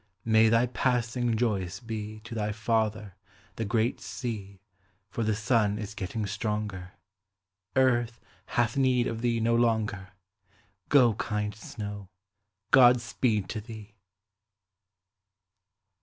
May 0.25 0.49
thy 0.49 0.65
passing 0.65 1.37
joyous 1.37 1.79
be 1.79 2.21
To 2.23 2.33
thy 2.33 2.51
father, 2.53 3.13
the 3.55 3.65
great 3.65 3.99
sea, 4.01 4.59
For 5.11 5.23
the 5.23 5.35
sun 5.35 5.77
is 5.77 5.93
getting 5.93 6.25
stronger; 6.25 6.93
Earth 7.75 8.19
hath 8.57 8.75
need 8.75 9.05
of 9.05 9.21
thee 9.21 9.39
no 9.39 9.53
longer; 9.55 10.09
Go, 10.89 11.13
kind 11.13 11.53
snow, 11.53 12.09
God 12.71 12.99
speed 12.99 13.47
to 13.49 13.61
thee! 13.61 13.93